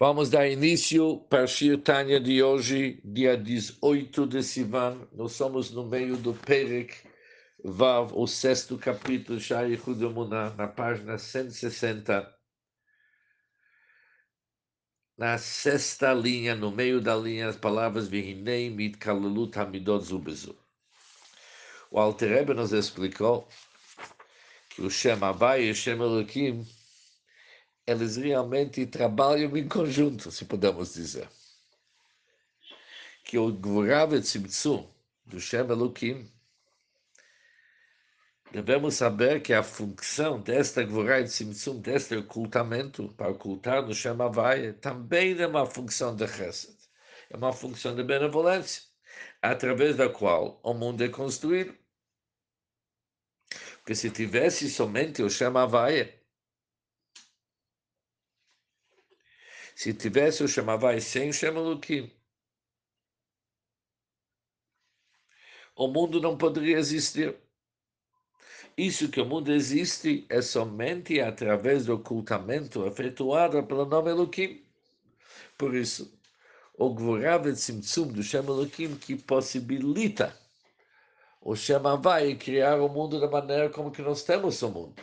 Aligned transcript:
Vamos 0.00 0.30
dar 0.30 0.48
início 0.48 1.18
para 1.28 1.44
Shir 1.44 1.82
de 2.22 2.40
hoje, 2.40 3.00
dia 3.04 3.36
18 3.36 4.28
de 4.28 4.44
Sivan. 4.44 5.08
Nós 5.12 5.32
somos 5.32 5.72
no 5.72 5.84
meio 5.84 6.16
do 6.16 6.32
Perek 6.32 6.94
Vav, 7.64 8.12
o 8.14 8.24
sexto 8.24 8.78
capítulo, 8.78 9.40
Shai 9.40 9.74
Hudamunah, 9.74 10.54
na 10.54 10.68
página 10.68 11.18
160. 11.18 12.32
Na 15.16 15.36
sexta 15.36 16.14
linha, 16.14 16.54
no 16.54 16.70
meio 16.70 17.00
da 17.00 17.16
linha, 17.16 17.48
as 17.48 17.56
palavras 17.56 18.06
Vihinei 18.06 18.70
Mitkalalut 18.70 19.58
Hamidot 19.58 20.04
Zubezu. 20.04 20.56
O 21.90 21.98
Alter 21.98 22.28
Rebbe 22.28 22.54
nos 22.54 22.72
explicou 22.72 23.48
que 24.70 24.80
o 24.80 24.88
Shem 24.88 25.18
Havai 25.20 25.64
e 25.64 25.70
o 25.72 25.74
Shem 25.74 26.00
Elohim 26.00 26.64
eles 27.88 28.16
realmente 28.18 28.84
trabalham 28.86 29.56
em 29.56 29.66
conjunto, 29.66 30.30
se 30.30 30.44
podemos 30.44 30.92
dizer. 30.92 31.26
Que 33.24 33.38
o 33.38 33.50
Gvurav 33.50 34.20
Tzimtzum 34.20 34.86
do 35.24 35.40
Shem 35.40 35.60
Elohim, 35.60 36.30
devemos 38.52 38.94
saber 38.94 39.40
que 39.40 39.54
a 39.54 39.62
função 39.62 40.38
desta 40.38 40.82
Gvurav 40.82 41.24
Tzimtzum, 41.24 41.80
deste 41.80 42.14
ocultamento, 42.14 43.08
para 43.14 43.30
ocultar 43.30 43.82
no 43.82 43.94
Shem 43.94 44.20
Havai, 44.20 44.74
também 44.74 45.40
é 45.40 45.46
uma 45.46 45.64
função 45.64 46.14
de 46.14 46.28
Chesed, 46.28 46.76
é 47.30 47.36
uma 47.38 47.54
função 47.54 47.96
de 47.96 48.04
benevolência, 48.04 48.82
através 49.40 49.96
da 49.96 50.10
qual 50.10 50.60
o 50.62 50.74
mundo 50.74 51.02
é 51.02 51.08
construído. 51.08 51.74
Porque 53.78 53.94
se 53.94 54.10
tivesse 54.10 54.68
somente 54.68 55.22
o 55.22 55.30
Shem 55.30 55.56
Havai, 55.56 56.17
Se 59.78 59.94
tivesse 59.94 60.42
o 60.42 60.48
chamavai 60.48 61.00
sem 61.00 61.28
o 61.28 61.32
Shemalukim, 61.32 62.10
o 65.76 65.86
mundo 65.86 66.20
não 66.20 66.36
poderia 66.36 66.78
existir. 66.78 67.38
Isso 68.76 69.08
que 69.08 69.20
o 69.20 69.24
mundo 69.24 69.52
existe 69.52 70.26
é 70.28 70.42
somente 70.42 71.20
através 71.20 71.86
do 71.86 71.94
ocultamento 71.94 72.84
efetuado 72.88 73.62
pelo 73.68 73.84
nome 73.84 74.10
Elohim. 74.10 74.66
Por 75.56 75.76
isso, 75.76 76.12
o 76.76 76.92
Gvorav 76.92 77.46
Tzimtzum 77.52 78.08
do 78.08 78.20
Shem 78.20 78.40
Elohim 78.40 78.96
que 78.96 79.14
possibilita 79.14 80.36
o 81.40 81.54
Shem 81.54 81.86
Havai 81.86 82.34
criar 82.34 82.80
o 82.80 82.88
mundo 82.88 83.20
da 83.20 83.30
maneira 83.30 83.70
como 83.70 83.92
que 83.92 84.02
nós 84.02 84.24
temos 84.24 84.60
o 84.60 84.70
mundo. 84.70 85.00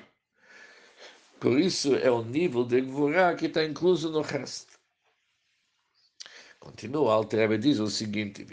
Por 1.40 1.60
isso 1.60 1.96
é 1.96 2.10
o 2.10 2.24
nível 2.24 2.64
de 2.64 2.82
Gvorá 2.82 3.36
que 3.36 3.48
está 3.48 3.64
incluso 3.64 4.10
no 4.10 4.22
resto. 4.22 4.74
Continua, 6.60 7.14
Alter 7.14 7.42
Rebbe 7.42 7.58
diz 7.58 7.80
o 7.80 7.88
seguinte, 7.88 8.44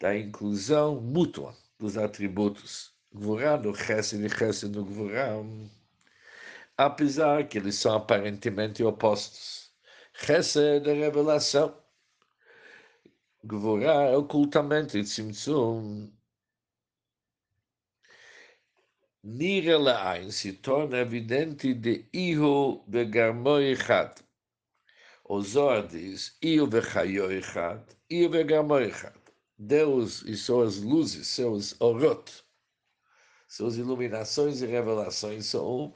da 0.00 0.16
inclusão 0.16 1.00
mútua 1.00 1.54
dos 1.78 1.96
atributos. 1.96 2.92
Gvorá 3.14 3.56
no 3.56 3.74
Chesed 3.74 4.24
e 4.24 4.28
Chesed 4.28 4.74
no 4.74 4.84
Gvorá, 4.84 5.34
apesar 6.76 7.46
que 7.46 7.58
eles 7.58 7.74
são 7.76 7.94
aparentemente 7.94 8.82
opostos. 8.82 9.70
Chesed 10.14 10.88
é 10.88 10.92
revelação. 10.92 11.76
Gvorá 13.44 14.06
é 14.06 14.16
ocultamento 14.16 14.96
e 14.98 15.04
Tzimtzum 15.04 16.10
nira 19.22 19.78
la'ain 19.78 20.30
se 20.30 20.52
torna 20.52 20.98
evidente 20.98 21.74
de 21.74 22.08
iho 22.12 22.82
vegarmo 22.88 23.58
echad. 23.58 24.16
O 25.24 25.40
Zohar 25.42 25.86
diz, 25.86 26.36
echad, 26.40 27.82
iho 28.08 28.30
vegarmo 28.30 28.78
echad. 28.78 29.14
Deus 29.58 30.22
e 30.22 30.36
suas 30.36 30.78
luzes, 30.78 31.28
seus 31.28 31.78
orot, 31.80 32.32
suas 33.46 33.76
iluminações 33.76 34.62
e 34.62 34.66
revelações 34.66 35.46
são 35.46 35.68
um, 35.68 35.92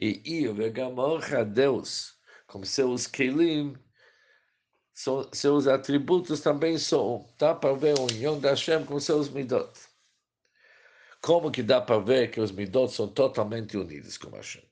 e 0.00 0.22
iho 0.24 0.54
vegarmo 0.54 1.18
echad, 1.18 1.52
Deus, 1.52 2.14
com 2.46 2.64
seus 2.64 3.06
kelim, 3.06 3.76
seus 5.32 5.66
atributos 5.66 6.40
também 6.40 6.78
são 6.78 7.16
um. 7.16 7.26
Dá 7.38 7.54
para 7.54 7.74
ver 7.74 7.98
o 7.98 8.04
união 8.04 8.40
da 8.40 8.50
Hashem 8.50 8.84
com 8.86 8.98
seus 8.98 9.28
midot. 9.28 9.70
Como 11.24 11.50
que 11.50 11.62
dá 11.62 11.80
para 11.80 12.02
ver 12.02 12.30
que 12.30 12.38
os 12.38 12.52
midot 12.52 12.92
são 12.92 13.08
totalmente 13.08 13.78
unidos 13.78 14.18
com 14.18 14.28
Hashem? 14.36 14.62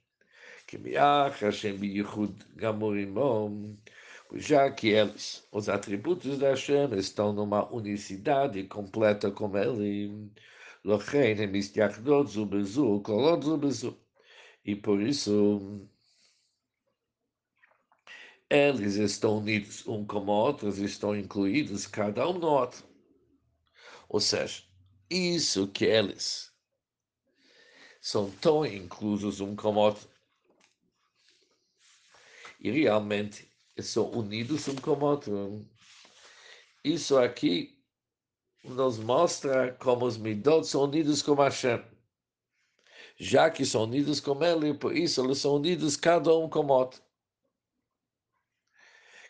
Que 0.66 0.76
miach 0.76 1.42
Hashem 1.42 1.78
biyichud 1.78 2.34
gamurimom, 2.56 3.74
já 4.34 4.70
que 4.70 4.88
eles, 4.88 5.48
os 5.50 5.70
atributos 5.70 6.38
da 6.38 6.50
Hashem, 6.50 6.92
estão 6.98 7.32
numa 7.32 7.72
unicidade 7.72 8.64
completa 8.64 9.30
com 9.30 9.56
ele, 9.56 10.30
lochein 10.84 11.40
emistiachdot 11.40 12.30
zubezu, 12.30 13.00
kolot 13.00 13.42
zubezu. 13.42 13.96
E 14.62 14.76
por 14.76 15.00
isso, 15.00 15.88
eles 18.50 18.96
estão 18.96 19.38
unidos 19.38 19.86
um 19.88 20.04
com 20.04 20.19
o 20.19 20.26
outro, 20.26 20.69
estão 20.69 21.16
incluídos 21.16 21.86
cada 21.86 22.28
um 22.28 22.34
no 22.34 22.48
outro. 22.48 22.84
Ou 24.06 24.20
seja, 24.20 24.64
isso 25.12 25.68
que 25.68 25.84
eles 25.84 26.50
são 28.00 28.30
tão 28.30 28.64
inclusos 28.64 29.40
um 29.40 29.54
com 29.54 29.74
o 29.74 29.78
outro. 29.78 30.08
E 32.58 32.70
realmente 32.70 33.48
são 33.80 34.10
unidos 34.10 34.66
um 34.68 34.76
com 34.76 34.92
o 34.92 35.04
outro. 35.04 35.66
Isso 36.84 37.18
aqui 37.18 37.78
nos 38.64 38.98
mostra 38.98 39.72
como 39.74 40.06
os 40.06 40.16
midot 40.16 40.66
são 40.66 40.84
unidos 40.84 41.22
com 41.22 41.34
Hashem. 41.34 41.84
Já 43.16 43.50
que 43.50 43.64
são 43.64 43.84
unidos 43.84 44.20
com 44.20 44.42
Ele, 44.42 44.74
por 44.74 44.96
isso 44.96 45.24
eles 45.24 45.38
são 45.38 45.56
unidos 45.56 45.96
cada 45.96 46.34
um 46.34 46.48
com 46.48 46.60
o 46.60 46.72
outro. 46.72 47.02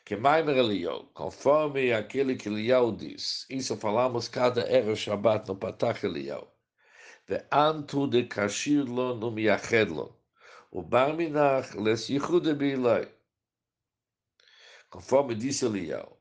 Que 0.05 0.17
Maimer 0.17 0.57
Eliyahu, 0.57 1.07
conforme 1.15 1.93
aquele 1.93 2.35
que 2.35 2.49
Eliyahu 2.49 2.97
diz, 2.97 3.47
isso 3.49 3.77
falamos 3.77 4.29
cada 4.29 4.63
era 4.63 4.97
Shabbat 4.97 5.47
no 5.47 5.57
Patach 5.57 6.03
Eliyahu. 6.03 6.49
Ve 7.29 7.47
antu 7.53 8.09
de 8.09 8.25
kashirlon 8.25 9.21
no 9.21 9.31
miachedlon, 9.31 10.13
o 10.73 10.83
barminach 10.83 11.75
les 11.77 12.09
yichude 12.09 12.53
bilai. 12.55 13.09
Conforme 14.91 15.37
disse 15.37 15.67
Eliyahu. 15.67 16.17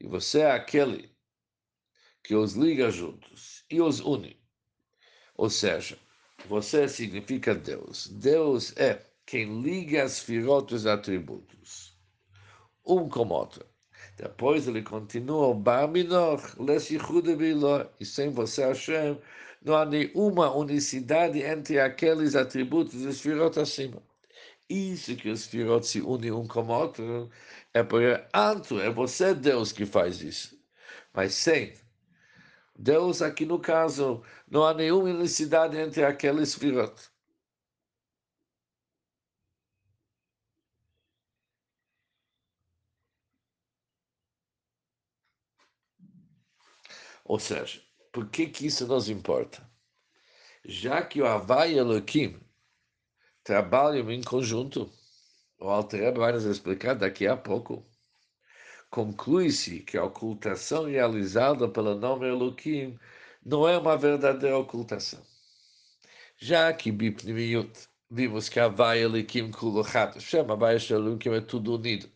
E 0.00 0.08
você 0.08 0.40
é 0.40 0.50
aquele 0.50 1.14
que 2.24 2.34
os 2.34 2.54
liga 2.54 2.90
juntos 2.90 3.64
e 3.70 3.80
os 3.80 4.00
une. 4.00 4.42
Ou 5.36 5.48
seja, 5.48 5.96
você 6.48 6.88
significa 6.88 7.54
Deus. 7.54 8.08
Deus 8.08 8.76
é 8.76 9.13
quem 9.26 9.62
liga 9.62 10.02
as 10.04 10.18
firotos 10.18 10.86
atributos, 10.86 11.96
um 12.86 13.08
com 13.08 13.28
outro. 13.28 13.64
Depois 14.16 14.68
ele 14.68 14.82
continua, 14.82 15.54
Biló, 15.54 16.36
e 17.98 18.04
sem 18.04 18.30
você, 18.30 18.64
Hashem, 18.64 19.18
não 19.64 19.74
há 19.76 19.84
nenhuma 19.84 20.54
unicidade 20.54 21.42
entre 21.42 21.80
aqueles 21.80 22.36
atributos 22.36 23.02
dos 23.02 23.16
Sfirot 23.16 23.58
acima. 23.58 24.02
Isso 24.68 25.16
que 25.16 25.30
os 25.30 25.40
Sfirot 25.40 25.86
se 25.86 26.00
unem 26.00 26.32
um 26.32 26.46
com 26.46 26.66
outro, 26.68 27.30
é 27.72 27.82
porque 27.82 28.22
Anto, 28.34 28.78
é 28.80 28.90
você, 28.90 29.34
Deus, 29.34 29.72
que 29.72 29.86
faz 29.86 30.20
isso. 30.20 30.56
Mas 31.12 31.34
sem 31.34 31.72
Deus, 32.76 33.22
aqui 33.22 33.46
no 33.46 33.58
caso, 33.58 34.22
não 34.48 34.64
há 34.64 34.74
nenhuma 34.74 35.08
unicidade 35.08 35.78
entre 35.78 36.04
aqueles 36.04 36.50
Sfirot. 36.50 36.94
Ou 47.24 47.38
seja, 47.38 47.80
por 48.12 48.28
que, 48.28 48.46
que 48.46 48.66
isso 48.66 48.86
nos 48.86 49.08
importa? 49.08 49.68
Já 50.64 51.02
que 51.02 51.20
o 51.20 51.26
Havai 51.26 51.72
e 51.72 51.78
Elohim 51.78 52.38
trabalham 53.42 54.10
em 54.10 54.22
conjunto, 54.22 54.90
o 55.58 55.68
Alter 55.68 56.14
vai 56.14 56.32
nos 56.32 56.44
explicar 56.44 56.94
daqui 56.94 57.26
a 57.26 57.36
pouco. 57.36 57.84
Conclui-se 58.90 59.80
que 59.80 59.96
a 59.96 60.04
ocultação 60.04 60.84
realizada 60.84 61.68
pelo 61.68 61.94
nome 61.94 62.28
Elohim 62.28 62.98
não 63.44 63.66
é 63.66 63.76
uma 63.76 63.96
verdadeira 63.96 64.56
ocultação. 64.56 65.22
Já 66.36 66.72
que 66.72 66.92
Bipnimiut 66.92 67.88
vimos 68.10 68.48
que 68.48 68.60
Havai 68.60 69.00
Elohim 69.02 69.50
Kulochat, 69.50 70.20
chama 70.20 70.54
Havai 70.54 70.76
Elohim 70.90 71.34
é 71.34 71.40
tudo 71.40 71.74
unido. 71.74 72.08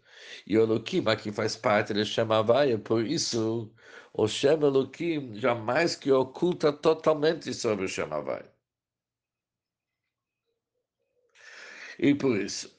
E 0.49 0.55
Elohim 0.57 1.05
aqui 1.07 1.31
faz 1.31 1.57
parte 1.57 2.05
chama 2.07 2.39
Havai, 2.39 2.79
por 2.79 3.05
isso 3.05 3.71
o 4.15 4.27
Shem 4.27 4.53
Elohim 4.63 5.35
jamais 5.35 5.95
que 5.95 6.11
oculta 6.11 6.73
totalmente 6.73 7.53
sobre 7.53 7.85
o 7.85 7.89
Shem. 7.89 8.07
E 11.99 12.15
por 12.15 12.41
isso, 12.41 12.75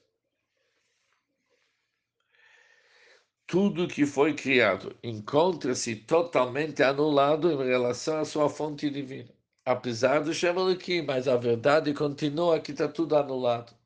tudo 3.45 3.87
que 3.87 4.05
foi 4.05 4.33
criado 4.33 4.97
encontra-se 5.03 5.95
totalmente 5.95 6.81
anulado 6.81 7.51
em 7.51 7.57
relação 7.67 8.19
à 8.19 8.25
sua 8.25 8.49
fonte 8.49 8.89
divina. 8.89 9.29
Apesar 9.63 10.21
do 10.21 10.33
Shem 10.33 10.71
aqui, 10.73 11.03
mas 11.03 11.27
a 11.27 11.37
verdade 11.37 11.93
continua 11.93 12.59
que 12.59 12.71
está 12.71 12.87
tudo 12.87 13.15
anulado. 13.15 13.78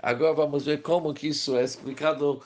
Agora 0.00 0.34
vamos 0.34 0.64
ver 0.66 0.82
como 0.82 1.14
que 1.14 1.28
isso 1.28 1.56
é 1.56 1.64
explicado 1.64 2.42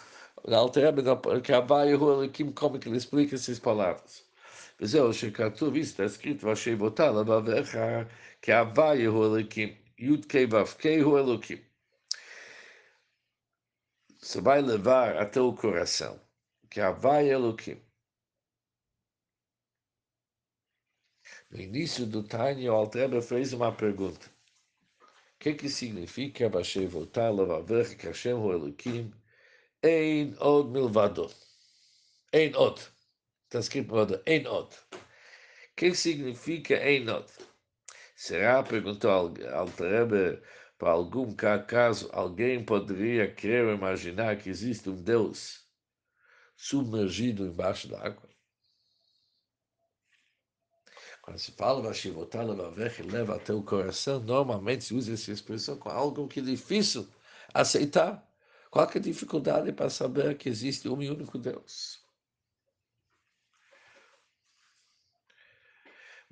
na 0.47 0.59
Alterebe, 0.59 1.03
que 1.43 1.53
Havai 1.53 1.89
e 1.89 1.93
Elohim, 1.93 2.53
como 2.53 2.79
que 2.79 2.89
ele 2.89 2.97
explica 2.97 3.35
essas 3.35 3.59
palavras. 3.59 4.25
וזהו 4.81 5.13
שכתוב, 5.13 5.75
está 5.77 6.05
escrito, 6.05 6.47
ואשיבותה 6.47 7.11
לבביך, 7.11 7.79
כי 8.43 8.53
Havai 8.53 9.07
הוא 9.07 9.27
אלוקים, 9.27 9.75
י"ק 9.99 10.35
ו"ק 10.51 10.87
הוא 11.03 11.19
אלוקים. 11.19 11.59
Você 14.21 14.41
vai 14.41 14.61
levar 14.61 15.17
até 15.19 15.41
o 15.41 15.55
coração 15.55 16.21
que 16.69 16.81
Havai 16.81 17.29
Elohim. 17.29 17.81
No 21.49 21.61
início 21.61 22.05
do 22.05 22.25
Tânia, 22.25 22.73
o 22.73 22.75
Altreba 22.75 23.23
fez 23.23 23.53
uma 23.53 23.71
pergunta. 23.71 24.29
Que, 25.42 25.56
que 25.56 25.70
significa 25.70 26.48
Bashei 26.50 26.86
voltar, 26.86 27.32
Lavaver, 27.32 27.98
que 27.98 28.06
Hashem 28.06 28.38
Elohim, 28.38 29.12
Ein 29.84 30.36
Od 30.40 30.70
Milvado? 30.70 31.32
Ein 32.32 32.56
Od. 32.56 32.78
Está 33.46 33.58
escrito 33.58 34.06
no 34.06 34.22
Ein 34.28 34.46
Od. 34.46 34.72
O 34.94 34.98
que 35.76 35.96
significa 35.96 36.76
Ein 36.76 37.10
Od? 37.10 37.26
Será, 38.16 38.62
perguntou 38.62 39.10
Altreba, 39.10 40.40
para 40.78 40.92
algum 40.92 41.36
caso, 41.68 42.08
alguém 42.14 42.64
poderia 42.64 43.34
crer 43.34 43.66
ou 43.66 43.74
imaginar 43.74 44.38
que 44.38 44.48
existe 44.48 44.92
um 44.92 45.02
Deus 45.02 45.68
submergido 46.56 47.48
embaixo 47.48 47.88
da 47.88 48.00
água? 48.00 48.31
Quando 51.22 51.38
se 51.38 51.52
fala 51.52 51.82
Vashivotala 51.82 52.56
Vavech, 52.56 53.04
leva 53.04 53.36
até 53.36 53.54
o 53.54 53.62
coração, 53.62 54.20
normalmente 54.20 54.84
se 54.86 54.94
usa 54.94 55.14
essa 55.14 55.32
expressão 55.32 55.78
com 55.78 55.90
algo 55.90 56.28
que 56.28 56.40
é 56.40 56.44
difícil 56.44 57.08
aceitar. 57.54 58.28
Qual 58.72 58.90
é 58.90 58.98
a 58.98 59.02
dificuldade 59.02 59.72
para 59.72 59.90
saber 59.90 60.38
que 60.38 60.50
existe 60.50 60.88
um 60.90 61.02
e 61.02 61.10
único 61.10 61.38
Deus? 61.38 62.02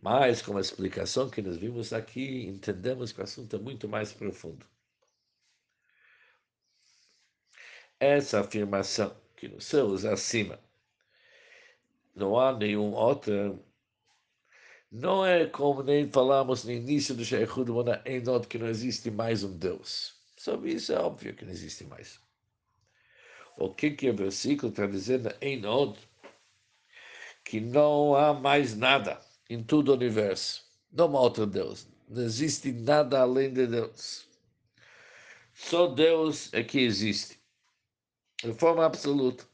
Mas, 0.01 0.41
com 0.41 0.57
a 0.57 0.62
explicação 0.62 1.30
que 1.30 1.42
nós 1.42 1.57
vimos 1.57 1.92
aqui, 1.94 2.45
entendemos 2.47 3.12
que 3.12 3.19
o 3.19 3.24
assunto 3.24 3.56
é 3.56 3.59
muito 3.59 3.88
mais 3.88 4.13
profundo. 4.13 4.65
Essa 8.00 8.39
afirmação, 8.39 9.15
que 9.35 9.47
nos 9.50 9.65
céus 9.65 10.06
acima 10.06 10.59
não 12.15 12.39
há 12.39 12.56
nenhum 12.57 12.94
outro, 12.94 13.63
não 14.91 15.24
é 15.25 15.45
como 15.45 15.83
nem 15.83 16.09
falamos 16.09 16.63
no 16.63 16.71
início 16.71 17.13
do 17.13 17.24
Sheikhud 17.24 17.71
Mona 17.71 18.01
Enod, 18.06 18.47
que 18.47 18.57
não 18.57 18.68
existe 18.68 19.12
mais 19.12 19.44
um 19.44 19.56
Deus. 19.56 20.15
Sobre 20.36 20.74
isso 20.74 20.91
é 20.91 21.00
óbvio 21.00 21.36
que 21.36 21.45
não 21.45 21.51
existe 21.51 21.83
mais. 21.86 22.19
O 23.57 23.74
que, 23.74 23.91
que 23.91 24.09
o 24.09 24.15
versículo 24.15 24.71
está 24.71 24.88
dizendo 24.88 25.31
em 25.41 25.57
Enod? 25.57 25.97
Que 27.44 27.59
não 27.59 28.15
há 28.15 28.33
mais 28.33 28.75
nada 28.75 29.19
em 29.50 29.63
todo 29.63 29.89
o 29.89 29.95
universo. 29.95 30.65
Não 30.92 31.15
há 31.15 31.21
outro 31.21 31.45
Deus. 31.45 31.88
Não 32.07 32.24
existe 32.24 32.71
nada 32.71 33.19
além 33.21 33.53
de 33.53 33.68
Deus. 33.68 34.27
Só 35.53 35.88
Deus 35.88 36.51
é 36.53 36.63
que 36.63 36.80
existe. 36.80 37.39
De 38.42 38.53
forma 38.53 38.85
absoluta. 38.85 39.48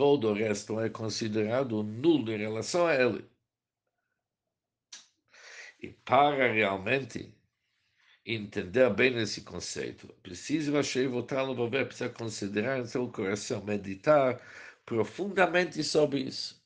Todo 0.00 0.30
o 0.30 0.32
resto 0.32 0.80
é 0.80 0.88
considerado 0.88 1.82
nulo 1.82 2.32
em 2.32 2.38
relação 2.38 2.86
a 2.86 2.94
ele. 2.94 3.22
E 5.78 5.88
para 5.90 6.50
realmente 6.50 7.34
entender 8.24 8.88
bem 8.94 9.14
esse 9.18 9.42
conceito, 9.42 10.08
precisa 10.22 10.72
voltar 11.06 11.40
a 11.40 11.68
ver, 11.68 11.84
precisa 11.84 12.08
considerar 12.08 12.78
em 12.78 12.86
seu 12.86 13.12
coração, 13.12 13.62
meditar 13.62 14.40
profundamente 14.86 15.84
sobre 15.84 16.20
isso. 16.20 16.64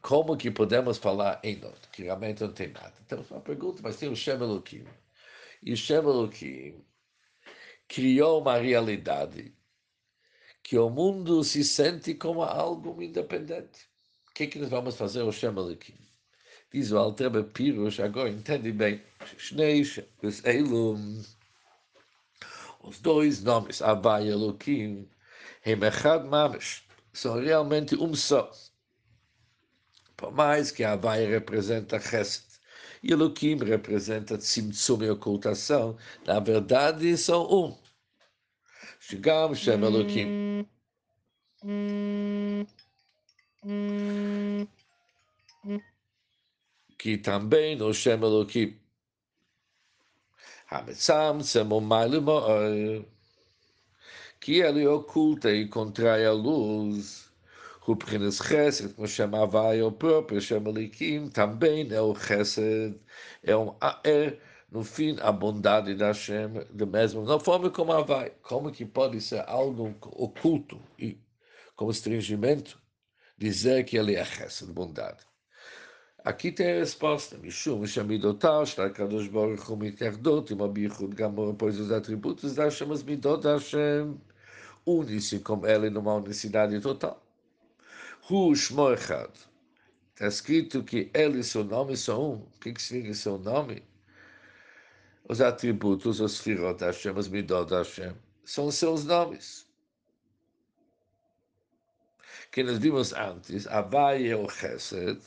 Como 0.00 0.36
que 0.36 0.48
podemos 0.48 0.96
falar 0.96 1.40
em 1.42 1.56
nós, 1.56 1.86
que 1.92 2.04
realmente 2.04 2.40
não 2.40 2.52
tem 2.52 2.68
nada? 2.68 2.94
Temos 3.08 3.28
uma 3.32 3.40
pergunta, 3.40 3.80
mas 3.82 3.96
tem 3.96 4.08
o 4.10 4.14
Shem 4.14 4.34
Elohim. 4.34 4.86
E 5.60 5.72
o 5.72 5.76
Shem 5.76 5.96
Elohim 5.96 6.84
criou 7.88 8.40
uma 8.40 8.58
realidade 8.58 9.57
que 10.68 10.76
o 10.76 10.90
mundo 10.90 11.42
se 11.42 11.64
sente 11.64 12.12
como 12.12 12.42
algo 12.42 13.02
independente. 13.02 13.88
O 14.28 14.34
que, 14.34 14.42
é 14.42 14.46
que 14.46 14.58
nós 14.58 14.68
vamos 14.68 14.96
fazer 14.96 15.22
o 15.22 15.32
Shem 15.32 15.48
Elohim? 15.48 15.96
Diz 16.70 16.92
o 16.92 16.98
Altreba 16.98 17.42
Pirush, 17.42 18.00
agora 18.00 18.28
entende 18.28 18.70
bem. 18.70 19.02
Os 22.82 22.98
dois 23.00 23.42
nomes, 23.42 23.80
Havai 23.80 24.26
e 24.26 24.28
Elohim, 24.28 25.08
Hemechad 25.64 26.26
Mamish, 26.26 26.86
são 27.14 27.40
realmente 27.40 27.94
um 27.96 28.14
só. 28.14 28.52
Por 30.18 30.32
mais 30.32 30.70
que 30.70 30.84
a 30.84 30.92
Havai 30.92 31.24
representa 31.24 31.98
Chesed 31.98 32.44
e 33.02 33.10
Elohim 33.10 33.56
representa 33.64 34.36
Tzimtzum 34.36 35.02
e 35.02 35.08
ocultação, 35.08 35.96
na 36.26 36.38
verdade 36.38 37.16
são 37.16 37.50
um. 37.50 37.87
שגם 39.07 39.55
שם 39.55 39.83
אלוקים. 39.83 40.63
כי 46.97 47.17
também 47.23 47.79
no 47.79 47.93
שם 47.93 48.23
אלוקים. 48.23 48.77
המצמצם 50.69 51.71
ומעלה 51.71 52.19
מאור, 52.19 53.03
כי 54.41 54.61
ele 54.61 54.85
oculta 54.87 55.53
e 55.53 55.67
contrai 55.69 56.25
a 56.25 56.33
luz. 56.33 57.31
O 57.87 57.95
Prince 57.95 58.43
Chesed, 58.43 58.93
como 58.93 59.07
chamava 59.07 59.73
o 59.85 59.91
próprio 59.91 60.41
Shemalikim, 60.41 61.29
também 61.29 61.87
é 61.91 62.01
o 62.01 62.13
no 64.70 64.84
fim, 64.84 65.16
a 65.20 65.32
bondade 65.32 65.94
da 65.94 66.08
Hashem, 66.08 66.66
da 66.70 66.84
mesma 66.84 67.24
na 67.24 67.40
forma 67.40 67.70
como 67.70 67.90
ela 67.90 68.04
vai. 68.04 68.30
Como 68.42 68.70
que 68.70 68.84
pode 68.84 69.20
ser 69.20 69.42
algo 69.48 69.96
oculto 70.02 70.78
e 70.98 71.18
como 71.74 71.90
estringimento, 71.90 72.78
dizer 73.38 73.84
que 73.84 73.96
ele 73.96 74.14
é 74.14 74.24
Chesed, 74.24 74.70
bondade? 74.72 75.26
Aqui 76.22 76.52
tem 76.52 76.72
a 76.72 76.78
resposta. 76.80 77.38
Mishum, 77.38 77.86
Shamidotar, 77.86 78.66
Shtakadosh 78.66 79.28
Baruch 79.28 79.70
Hu 79.70 79.76
Miterdot, 79.76 80.52
Ima 80.52 80.68
Gamor, 81.14 81.54
pois 81.54 81.80
os 81.80 81.90
atributos 81.90 82.54
da 82.54 82.64
Hashem, 82.64 82.92
as 82.92 83.02
midot 83.02 83.42
da 83.42 83.54
Hashem, 83.54 84.20
unem-se 84.84 85.38
com 85.38 85.66
ele 85.66 85.88
numa 85.88 86.16
unicidade 86.16 86.78
total. 86.80 87.22
Hu 88.28 88.54
Shmoechad. 88.54 89.30
Está 90.12 90.26
escrito 90.26 90.82
que 90.82 91.10
ele 91.14 91.38
e 91.38 91.44
seu 91.44 91.64
nome 91.64 91.96
são 91.96 92.32
um. 92.32 92.34
O 92.34 92.50
que 92.60 92.82
significa 92.82 93.14
seu 93.14 93.38
nome? 93.38 93.82
Os 95.28 95.40
atributos, 95.40 96.20
os 96.20 96.40
firot 96.40 96.82
Hashem, 96.82 97.12
os 97.16 97.28
midot 97.28 97.70
Hashem, 97.70 98.14
são 98.44 98.70
seus 98.70 99.04
nomes. 99.04 99.66
Que 102.50 102.62
nós 102.62 102.78
vimos 102.78 103.12
antes, 103.12 103.66
Avai 103.66 104.26
é 104.26 104.34
o 104.34 104.48
Chesed, 104.48 105.20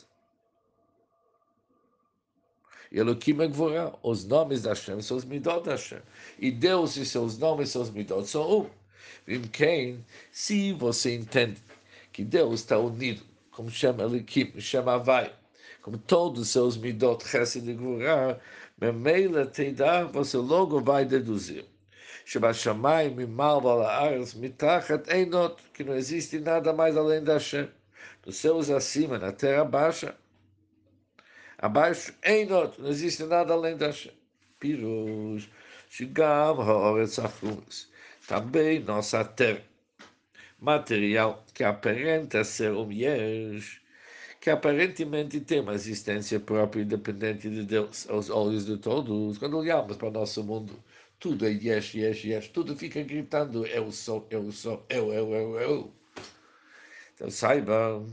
Elohim 2.91 3.41
é 3.41 3.48
Gvorá. 3.48 3.93
Os 4.03 4.25
nomes 4.25 4.63
da 4.63 4.72
Hashem 4.72 5.01
são 5.01 5.17
os 5.17 5.24
midot 5.24 5.70
Hashem. 5.70 6.01
E 6.39 6.51
Deus 6.51 6.98
e 6.98 7.05
seus 7.05 7.38
nomes, 7.38 7.70
seus 7.70 7.89
midot, 7.89 8.27
são 8.27 8.62
um. 8.62 8.70
Vim 9.25 10.03
se 10.31 10.74
você 10.74 11.15
entende 11.15 11.62
que 12.12 12.24
Deus 12.24 12.62
está 12.62 12.77
unido, 12.77 13.22
como 13.51 13.70
chama 13.70 14.03
Elikim, 14.03 14.60
chama 14.60 14.96
Havai, 14.96 15.34
como 15.81 15.98
todos 15.98 16.41
os 16.41 16.50
seus 16.50 16.75
midot, 16.75 17.24
chesed 17.25 17.70
e 17.70 17.74
gvurah, 17.74 18.39
Memela 18.81 19.45
Teidar, 19.45 20.07
você 20.07 20.38
logo 20.38 20.81
vai 20.81 21.05
deduzir. 21.05 21.63
Shabashamai, 22.25 23.09
Mimal, 23.11 23.61
Balaares, 23.61 24.33
Mitachat, 24.33 25.07
Einot, 25.07 25.61
que 25.71 25.83
não 25.83 25.93
existe 25.93 26.39
nada 26.39 26.73
mais 26.73 26.97
além 26.97 27.23
da 27.23 27.33
Hashem. 27.33 27.69
Dos 28.23 28.38
céus 28.38 28.71
acima, 28.71 29.19
na 29.19 29.31
terra 29.31 29.63
baixa, 29.63 30.15
abaixo, 31.59 32.11
Einot, 32.23 32.81
não 32.81 32.89
existe 32.89 33.23
nada 33.23 33.53
além 33.53 33.77
da 33.77 33.88
Hashem. 33.88 34.13
Pirush, 34.59 35.47
Shigam, 35.88 36.59
Haaretz, 36.59 37.19
Achumas. 37.19 37.88
Também 38.27 38.79
nossa 38.79 39.23
terra 39.23 39.61
material 40.59 41.43
que 41.53 41.63
aparenta 41.63 42.43
ser 42.43 42.71
um 42.71 42.91
yesh, 42.91 43.80
que 44.41 44.50
aparentemente 44.50 45.39
tem 45.39 45.60
uma 45.60 45.75
existência 45.75 46.39
própria 46.39 46.81
independente 46.81 47.48
de 47.48 47.63
Deus, 47.63 48.10
aos 48.10 48.29
olhos 48.31 48.65
de 48.65 48.75
todos. 48.75 49.38
Quando 49.38 49.55
olhamos 49.55 49.95
para 49.98 50.07
o 50.07 50.12
nosso 50.12 50.43
mundo, 50.43 50.83
tudo 51.19 51.45
é 51.45 51.51
yes, 51.51 51.93
yes, 51.93 52.24
yes, 52.24 52.48
tudo 52.48 52.75
fica 52.75 53.03
gritando 53.03 53.67
eu 53.67 53.91
sou, 53.91 54.27
eu 54.31 54.51
sou, 54.51 54.83
eu, 54.89 55.13
eu, 55.13 55.31
eu, 55.31 55.60
eu. 55.60 55.93
Então 57.13 57.29
saibam, 57.29 58.07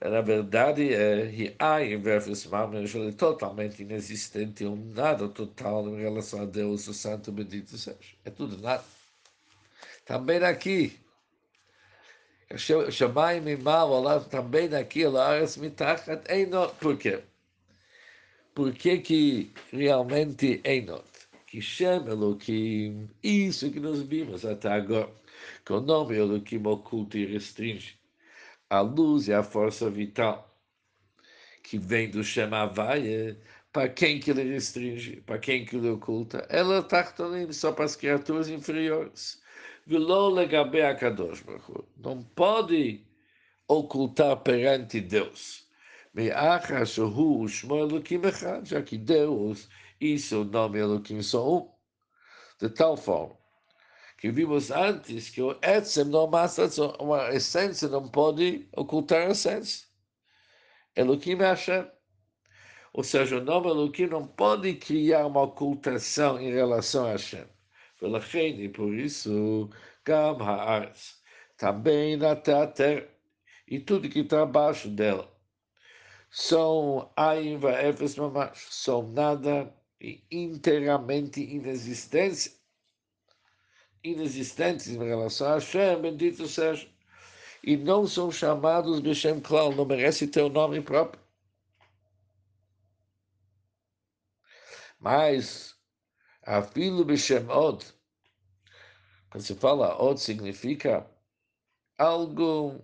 na 0.00 0.22
verdade 0.22 0.94
é 0.94 1.30
em 1.84 2.00
versus 2.00 2.46
Mamesh, 2.46 2.94
ele 2.94 3.08
é 3.10 3.12
totalmente 3.12 3.82
inexistente, 3.82 4.64
um 4.64 4.76
nada 4.94 5.28
total 5.28 5.86
em 5.88 6.00
relação 6.00 6.42
a 6.42 6.46
Deus, 6.46 6.88
o 6.88 6.94
Santo 6.94 7.30
Bendito 7.30 7.76
seja. 7.76 7.98
É 8.24 8.30
tudo 8.30 8.56
nada. 8.56 8.84
Também 10.06 10.38
aqui, 10.38 10.98
Shamayim 12.56 13.42
Mimal, 13.42 14.00
lá 14.00 14.20
também 14.20 14.68
naquilo, 14.68 15.18
Aras 15.18 15.56
Mitachat 15.56 16.30
Einot. 16.32 16.74
Por 16.80 16.96
quê? 16.96 17.22
Por 18.54 18.72
que 18.72 18.98
que 18.98 19.52
realmente 19.72 20.60
Einot? 20.64 21.04
Que 21.46 21.60
Shem 21.60 22.06
Elohim, 22.06 23.08
isso 23.22 23.70
que 23.70 23.80
nós 23.80 24.02
vimos 24.02 24.44
até 24.44 24.68
agora, 24.68 25.10
que 25.64 25.72
o 25.72 25.80
nome 25.80 26.16
Elohim 26.16 26.66
oculta 26.66 27.18
e 27.18 27.26
restringe 27.26 27.98
a 28.70 28.80
luz 28.80 29.28
e 29.28 29.32
a 29.32 29.42
força 29.42 29.90
vital 29.90 30.48
que 31.62 31.78
vem 31.78 32.10
do 32.10 32.24
Shem 32.24 32.52
Havaya, 32.52 33.38
para 33.72 33.88
quem 33.88 34.18
que 34.18 34.30
ele 34.30 34.42
restringe, 34.44 35.20
para 35.22 35.38
quem 35.38 35.64
que 35.64 35.76
ele 35.76 35.90
oculta? 35.90 36.46
Ela 36.48 36.80
está 36.80 37.14
só 37.52 37.72
para 37.72 37.84
as 37.84 37.94
criaturas 37.94 38.48
inferiores. 38.48 39.40
Não 41.96 42.22
pode 42.22 43.06
ocultar 43.66 44.36
perante 44.42 45.00
Deus. 45.00 45.66
Já 48.64 48.82
que 48.82 48.98
Deus 48.98 49.68
e 50.00 50.18
seu 50.18 50.44
nome 50.44 50.78
Elohim 50.78 51.22
são 51.22 51.56
um. 51.56 51.72
De 52.60 52.68
tal 52.68 52.96
forma 52.96 53.38
que 54.18 54.30
vimos 54.32 54.70
antes 54.70 55.30
que 55.30 55.40
o 55.40 55.56
Etzem 55.62 56.04
não 56.04 56.28
mostra 56.28 56.68
uma 57.00 57.30
essência, 57.30 57.88
não 57.88 58.08
pode 58.08 58.68
ocultar 58.76 59.28
a 59.28 59.30
essência. 59.30 59.86
Elohim 60.96 61.34
é 61.34 61.46
Hashem. 61.46 61.88
Ou 62.92 63.04
seja, 63.04 63.38
o 63.38 63.44
nome 63.44 63.68
Elohim 63.68 64.08
não 64.08 64.26
pode 64.26 64.74
criar 64.74 65.26
uma 65.26 65.42
ocultação 65.42 66.40
em 66.40 66.52
relação 66.52 67.06
a 67.06 67.12
Hashem. 67.12 67.46
ולכן, 68.01 68.59
e 68.59 68.69
por 68.69 68.93
isso, 68.93 69.69
Gam 70.05 70.41
Haaretz, 70.41 71.21
também 71.57 72.17
na 72.17 72.35
terra, 72.35 73.07
e 73.67 73.79
tudo 73.79 74.09
que 74.09 74.19
está 74.19 74.43
abaixo 74.43 74.89
dela, 74.89 75.31
são 76.29 77.11
Ain 77.15 77.59
Efes 77.87 78.15
Mamash, 78.15 78.67
são 78.71 79.11
nada 79.11 79.73
e 80.01 80.25
inteiramente 80.31 81.41
inexistência, 81.41 82.51
inexistentes 84.03 84.87
em 84.87 84.97
relação 84.97 85.47
a 85.47 85.53
Hashem, 85.53 86.01
bendito 86.01 86.47
seja, 86.47 86.89
e 87.63 87.77
não 87.77 88.05
são 88.05 88.29
chamados 88.31 89.01
de 89.01 89.15
Shem 89.15 89.39
Klal, 89.39 89.73
não 89.73 89.85
merece 89.85 90.27
ter 90.27 90.41
o 90.41 90.49
nome 90.49 90.81
próprio. 90.81 91.23
Mas 94.99 95.73
Afilo 96.48 97.04
Beshem 97.04 97.46
Od. 97.50 97.84
Quando 99.30 99.44
se 99.44 99.54
fala 99.54 100.02
Od, 100.02 100.18
significa 100.18 101.06
algo 101.98 102.82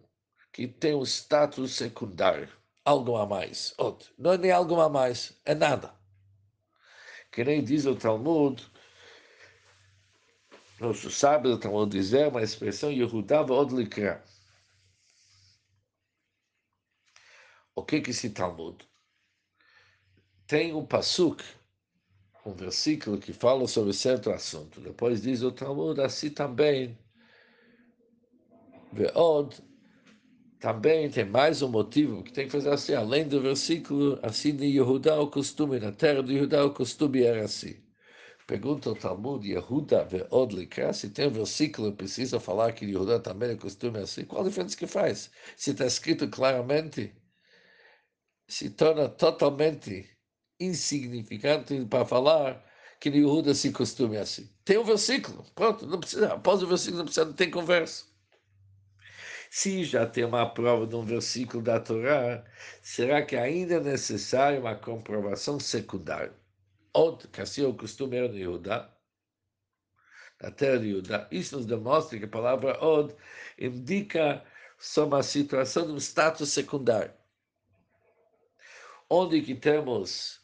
que 0.53 0.69
tem 0.69 0.95
um 0.95 1.07
status 1.07 1.73
secundário, 1.73 2.53
algo 2.85 3.17
a 3.17 3.25
mais. 3.25 3.75
Od. 3.79 4.13
Não 4.19 4.35
é 4.35 4.37
nem 4.37 4.51
algo 4.51 4.79
a 4.79 4.91
mais, 4.91 5.41
é 5.47 5.55
nada. 5.55 5.95
Que 7.33 7.43
nem 7.43 7.65
diz 7.65 7.87
o 7.87 7.97
Talmud, 7.97 8.63
nosso 10.79 11.11
sábio 11.11 11.59
Talmud 11.59 11.91
dizer 11.91 12.29
uma 12.29 12.43
expressão 12.43 12.93
Yehudá 12.93 13.41
Od 13.41 13.75
Likra. 13.75 14.23
O 17.75 17.83
que 17.83 18.03
que 18.03 18.11
esse 18.11 18.29
Talmud? 18.29 18.87
Tem 20.47 20.75
um 20.75 20.85
pasuk 20.85 21.43
um 22.45 22.53
versículo 22.53 23.19
que 23.19 23.33
fala 23.33 23.67
sobre 23.67 23.93
certo 23.93 24.31
assunto. 24.31 24.81
Depois 24.81 25.23
diz 25.23 25.43
o 25.43 25.51
Talmud, 25.51 26.01
assim 26.01 26.31
também. 26.31 26.99
Veod, 28.93 29.57
também 30.61 31.11
tem 31.11 31.25
mais 31.25 31.63
um 31.63 31.69
motivo 31.69 32.23
que 32.23 32.33
tem 32.33 32.47
que 32.47 32.53
fazer 32.53 32.71
assim, 32.71 32.95
além 32.95 33.27
do 33.27 33.41
versículo, 33.41 34.19
assim 34.23 34.55
de 34.57 34.65
Yehudá 34.67 35.21
o 35.21 35.31
costume, 35.31 35.79
na 35.79 35.93
terra 35.93 36.23
de 36.23 36.35
Yehudá 36.35 36.65
o 36.65 36.73
costume 36.73 37.23
era 37.23 37.45
assim. 37.45 37.83
Pergunta 38.47 38.91
o 38.91 38.95
Talmud, 38.95 39.47
Yehuda 39.47 40.05
veod 40.05 40.55
likra, 40.55 40.93
se 40.93 41.11
tem 41.11 41.29
um 41.29 41.33
versículo 41.33 41.91
que 41.91 41.99
precisa 41.99 42.39
falar 42.39 42.73
que 42.73 42.85
Yehudá 42.87 43.19
também 43.19 43.55
o 43.55 43.59
costume 43.59 43.99
assim, 43.99 44.25
qual 44.25 44.43
a 44.43 44.49
diferença 44.49 44.77
que 44.77 44.87
faz? 44.87 45.31
Se 45.57 45.73
está 45.73 45.87
escrito 45.87 46.29
claramente, 46.29 47.15
se 48.47 48.71
torna 48.71 49.09
totalmente 49.09 50.14
insignificante 50.61 51.85
para 51.87 52.05
falar 52.05 52.65
que 53.01 53.11
Yehuda 53.11 53.55
se 53.55 53.71
costume 53.73 54.17
assim. 54.17 54.49
Tem 54.65 54.79
um 54.79 54.85
versículo, 54.85 55.45
pronto, 55.55 55.87
não 55.87 56.01
precisa, 56.01 56.33
após 56.33 56.63
o 56.63 56.67
versículo 56.67 56.99
não 56.99 57.05
precisa, 57.05 57.27
não 57.27 57.35
tem 57.35 57.51
conversa. 57.51 58.07
Se 59.51 59.85
já 59.85 60.07
tem 60.07 60.25
uma 60.25 60.49
prova 60.49 60.87
de 60.87 60.97
um 60.97 61.05
versículo 61.05 61.63
da 61.63 61.79
Torá, 61.79 62.45
será 62.83 63.23
que 63.23 63.37
ainda 63.37 63.75
é 63.75 63.81
necessário 63.81 64.61
uma 64.61 64.75
comprovação 64.75 65.61
secundária? 65.61 66.33
Od, 66.93 67.29
que 67.29 67.41
assim 67.41 67.63
é 67.63 67.67
o 67.67 67.75
costume 67.75 68.17
era 68.17 68.29
no 68.29 68.37
Yehuda, 68.37 68.91
na 70.41 70.51
terra 70.51 70.79
de 70.79 70.89
Yehuda. 70.89 71.29
Isso 71.31 71.57
nos 71.57 71.67
demonstra 71.67 72.19
que 72.19 72.25
a 72.25 72.29
palavra 72.29 72.83
Od 72.85 73.15
indica 73.59 74.43
só 74.79 75.07
uma 75.07 75.23
situação 75.23 75.87
de 75.87 75.93
um 75.93 75.99
status 75.99 76.51
secundário. 76.51 77.13
Onde 79.09 79.43
que 79.43 79.55
temos 79.55 80.44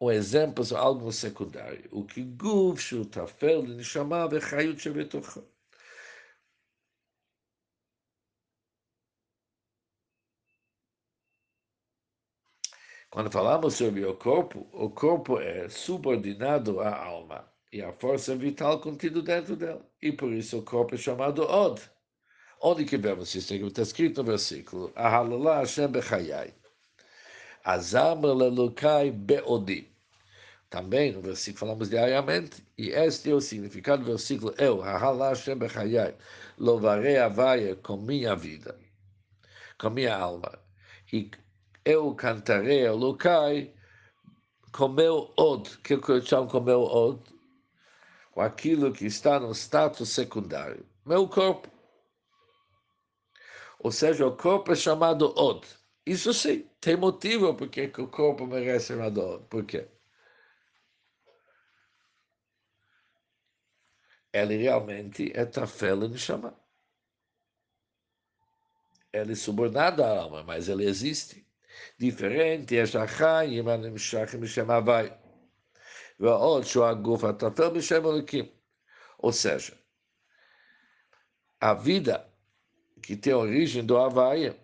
um 0.00 0.10
exemplo 0.10 0.64
de 0.64 0.74
algo 0.74 1.12
secundário. 1.12 1.88
O 1.92 2.04
que 2.04 2.22
guf 2.24 2.80
shutafel 2.80 3.62
nishama 3.64 4.26
vechayut 4.28 4.80
shebetocha. 4.80 5.44
Quando 13.10 13.30
falamos 13.30 13.74
sobre 13.74 14.04
o 14.06 14.14
corpo, 14.16 14.68
o 14.72 14.88
corpo 14.88 15.40
é 15.40 15.68
subordinado 15.68 16.80
à 16.80 16.96
alma 16.96 17.52
e 17.72 17.82
a 17.82 17.92
força 17.92 18.36
vital 18.36 18.80
contida 18.80 19.20
dentro 19.20 19.56
dela. 19.56 19.84
E 20.00 20.12
por 20.12 20.32
isso 20.32 20.58
o 20.58 20.62
corpo 20.62 20.94
é 20.94 20.98
chamado 20.98 21.42
Od. 21.42 21.80
Onde 22.62 22.84
que 22.84 22.96
vemos 22.96 23.34
isso? 23.34 23.52
Está 23.54 23.82
escrito 23.82 24.22
no 24.22 24.28
versículo: 24.28 24.92
Ahalala 24.94 25.58
Hashem 25.58 25.88
bechayai. 25.88 26.59
Azam 27.64 28.20
lelukai 28.22 29.10
beodim. 29.10 29.86
Também 30.70 31.12
no 31.12 31.20
versículo 31.20 31.58
falamos 31.58 31.90
diariamente, 31.90 32.64
e 32.78 32.90
este 32.90 33.30
é 33.30 33.34
o 33.34 33.40
significado 33.40 34.04
do 34.04 34.10
versículo, 34.10 34.54
eu, 34.56 34.80
Hahalá 34.80 35.30
Hashem 35.30 35.56
Bechayai, 35.56 36.14
louvarei 36.56 37.18
a 37.18 37.28
vaia 37.28 37.74
com 37.74 37.96
minha 37.96 38.36
vida, 38.36 38.78
com 39.78 39.90
minha 39.90 40.16
alma, 40.16 40.58
e 41.12 41.28
eu 41.84 42.14
cantarei 42.14 42.86
ao 42.86 42.96
Lucai 42.96 43.74
com 44.72 44.86
meu 44.88 45.32
od, 45.36 45.76
que 45.78 45.94
eu 45.94 46.22
chamo 46.22 46.48
com 46.48 46.60
meu 46.60 46.82
od, 46.82 47.20
com 48.30 48.40
aquilo 48.40 48.92
que 48.92 49.06
está 49.06 49.40
no 49.40 49.50
status 49.52 50.08
secundário, 50.08 50.86
meu 51.04 51.26
corpo. 51.26 51.68
Ou 53.80 53.90
seja, 53.90 54.26
o 54.26 54.36
corpo 54.36 54.72
é 54.72 54.76
chamado 54.76 55.34
od. 55.36 55.66
Isso 56.05 56.33
sim, 56.33 56.69
tem 56.79 56.95
motivo 56.95 57.55
porque 57.55 57.91
o 57.97 58.07
corpo 58.07 58.45
merece 58.45 58.87
ser 58.87 58.93
chamado 58.93 59.21
od. 59.21 59.45
Por 59.47 59.65
quê? 59.65 59.87
ele 64.35 64.57
realmente 64.57 65.31
é 65.33 65.45
Tafel 65.45 66.09
Neshama. 66.09 66.53
Ele 69.13 69.31
é 69.31 69.35
subordinado 69.35 70.03
à 70.03 70.09
alma, 70.09 70.43
mas 70.43 70.67
ele 70.67 70.85
existe. 70.85 71.47
Diferente 71.97 72.77
é 72.77 72.85
Shachayim 72.85 73.69
Anemshachim 73.69 74.45
Shem 74.45 74.69
Havai. 74.69 75.17
ועוד 76.19 76.63
שהוא 76.63 76.85
הגוף 76.85 77.23
הטפל 77.23 77.69
בשם 77.69 78.05
אלוקים. 78.05 78.45
Ou 79.17 79.31
seja, 79.31 79.77
a 81.59 81.73
vida 81.73 82.29
que 83.01 83.15
tem 83.15 83.33
origem 83.33 83.85
do 83.85 83.97
Havaia 83.97 84.55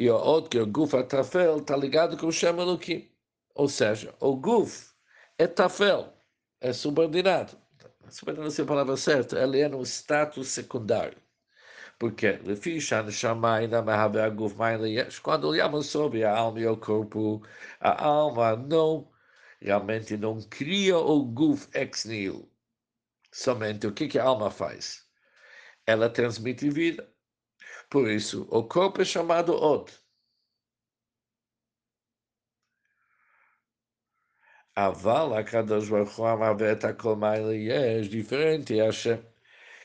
e 0.00 0.08
o 0.08 0.16
outro, 0.16 0.48
que 0.48 0.56
é 0.56 0.62
o 0.62 0.66
Guf 0.66 0.96
Atafel, 0.96 1.58
está 1.58 1.76
ligado 1.76 2.16
com 2.16 2.28
o 2.28 2.32
Shem 2.32 2.58
Elohim. 2.58 3.12
Ou 3.54 3.68
seja, 3.68 4.14
o 4.18 4.34
Guf 4.34 4.94
é 5.36 5.46
tafel, 5.46 6.14
é 6.58 6.72
subordinado. 6.72 7.58
se 8.08 8.24
não 8.32 8.50
sei 8.50 8.64
a 8.64 8.68
palavra 8.68 8.96
certa, 8.96 9.38
ele 9.38 9.60
é 9.60 9.68
no 9.68 9.82
status 9.82 10.48
secundário. 10.48 11.18
Porque, 11.98 12.38
quando 15.22 15.48
olhamos 15.48 15.86
sobre 15.88 16.24
a 16.24 16.34
alma 16.34 16.60
e 16.60 16.66
o 16.66 16.78
corpo, 16.78 17.42
a 17.78 18.02
alma 18.02 18.56
não 18.56 19.06
realmente 19.60 20.16
não 20.16 20.40
cria 20.40 20.96
o 20.96 21.22
guf 21.22 21.68
ex 21.74 22.06
nihilo. 22.06 22.50
Somente 23.30 23.86
o 23.86 23.92
que, 23.92 24.08
que 24.08 24.18
a 24.18 24.24
alma 24.24 24.50
faz? 24.50 25.04
Ela 25.86 26.08
transmite 26.08 26.70
vida. 26.70 27.06
Por 27.90 28.08
isso, 28.08 28.46
o 28.50 28.62
corpo 28.62 29.02
é 29.02 29.04
chamado 29.04 29.52
Od. 29.52 29.92
Aval, 34.76 35.34
a 35.34 35.42
Kadosh 35.42 35.88
Baruch 35.90 36.12
Hu, 36.16 36.96
com 36.96 37.18
yesh, 37.52 38.08
diferente 38.08 38.76
Hashem, 38.76 39.20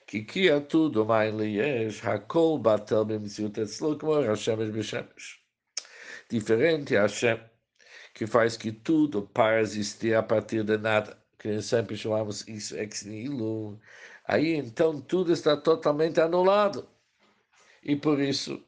que 0.05 0.23
cria 0.23 0.57
é 0.57 0.59
tudo, 0.59 1.03
Maile 1.03 1.45
yesh, 1.57 1.99
hakol 2.01 2.59
batel 2.59 3.05
b'mziut 3.05 3.57
etzlo, 3.57 3.97
como 3.97 4.21
Hashemesh 4.21 4.71
b'shemesh. 4.71 5.39
Diferente 6.29 6.95
a 6.95 7.01
Hashem, 7.01 7.39
que 8.13 8.27
faz 8.27 8.55
que 8.55 8.71
tudo 8.71 9.27
para 9.33 9.61
existir 9.61 10.13
a 10.15 10.21
partir 10.23 10.63
de 10.63 10.77
nada, 10.77 11.17
que 11.39 11.59
sempre 11.61 11.97
chamamos 11.97 12.47
isso 12.47 12.75
ex 12.77 13.03
nihilo. 13.03 13.79
Aí, 14.27 14.53
então, 14.55 15.01
tudo 15.01 15.33
está 15.33 15.57
totalmente 15.57 16.21
anulado. 16.21 16.94
E 17.85 17.95
por 17.95 18.19
isso 18.19 18.61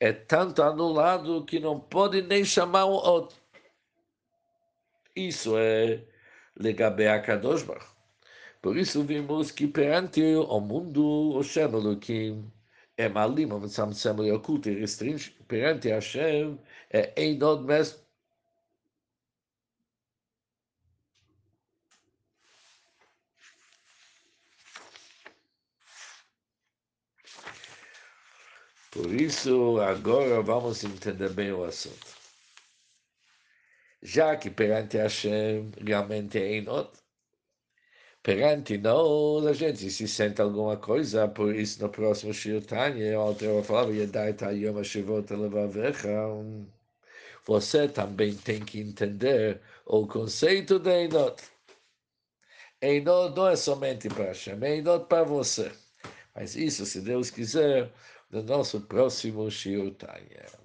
é 0.00 0.12
tanto 0.12 0.62
anulado 0.62 1.44
que 1.44 1.60
não 1.60 1.78
pode 1.78 2.22
nem 2.22 2.44
chamar 2.44 2.86
um 2.86 2.92
outro. 2.92 3.36
Isso 5.14 5.58
é 5.58 6.02
Legabe 6.56 7.06
Akadosh. 7.06 7.66
Por 8.62 8.76
isso 8.76 9.04
vimos 9.04 9.50
que 9.50 9.66
perante 9.66 10.22
o 10.22 10.60
mundo, 10.60 11.36
o 11.36 11.42
Shem 11.42 11.64
Elohim 11.64 12.50
é 12.96 13.08
malim, 13.08 13.46
mas 13.46 13.72
Samsem 13.72 14.28
é 14.28 14.32
oculto 14.32 14.68
e 14.70 14.80
restringe. 14.80 15.30
Perante 15.46 15.88
Hashem 15.88 16.58
é 16.90 17.12
Einod 17.16 17.62
mesmo. 17.64 18.07
Por 29.00 29.12
isso, 29.14 29.80
agora 29.80 30.42
vamos 30.42 30.82
entender 30.82 31.30
bem 31.30 31.52
o 31.52 31.62
assunto. 31.62 32.08
Já 34.02 34.36
que 34.36 34.50
perante 34.50 34.96
Hashem 34.96 35.70
realmente 35.86 36.36
é 36.36 36.54
Einod, 36.54 36.90
perante 38.24 38.76
nós, 38.76 39.46
a 39.46 39.52
gente 39.52 39.88
se 39.88 40.08
sente 40.08 40.42
alguma 40.42 40.76
coisa, 40.76 41.28
por 41.28 41.54
isso 41.54 41.80
no 41.80 41.88
próximo 41.88 42.34
Shir 42.34 42.60
Tanya, 42.66 43.20
o 43.20 43.22
Alter 43.22 43.62
falava, 43.62 43.92
Yedai 43.92 44.34
Tayom 44.34 44.80
Ashivot 44.80 45.32
Levavecha, 45.32 46.10
você 47.46 47.86
também 47.88 48.34
tem 48.34 48.64
que 48.64 48.80
entender 48.80 49.60
o 49.86 50.08
conceito 50.08 50.80
de 50.80 50.90
Einot. 50.90 51.40
Einot 52.82 53.36
não 53.36 53.46
é 53.46 53.54
somente 53.54 54.08
para 54.08 54.24
Hashem, 54.24 54.58
é 54.60 54.74
Einot 54.74 55.06
para 55.06 55.22
você. 55.22 55.70
Mas 56.34 56.56
isso, 56.56 56.84
se 56.86 57.00
Deus 57.00 57.30
quiser, 57.30 57.92
no 58.30 58.42
nosso 58.42 58.80
próximo 58.82 59.50
Shir 59.50 59.94
Tanya. 59.94 60.57